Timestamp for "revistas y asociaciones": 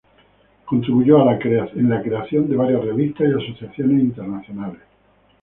2.83-3.99